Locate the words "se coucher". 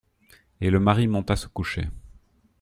1.35-1.85